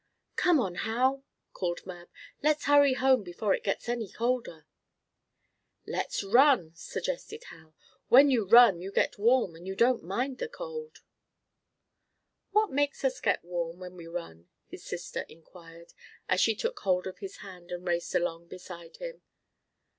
[0.35, 1.23] "Come on, Hal!"
[1.53, 2.09] called Mab.
[2.41, 4.65] "Let's hurry home before it gets any colder!"
[5.85, 7.75] "Let's run!" suggested Hal.
[8.07, 11.03] "When you run you get warm, and you don't mind the cold."
[12.49, 15.93] "What makes us get warm when we run?" his sister inquired,
[16.27, 19.21] as she took hold of his hand and raced along beside him.